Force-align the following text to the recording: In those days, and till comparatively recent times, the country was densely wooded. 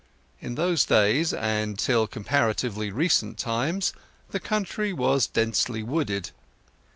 In 0.39 0.55
those 0.55 0.83
days, 0.83 1.31
and 1.31 1.77
till 1.77 2.07
comparatively 2.07 2.89
recent 2.89 3.37
times, 3.37 3.93
the 4.31 4.39
country 4.39 4.91
was 4.91 5.27
densely 5.27 5.83
wooded. 5.83 6.31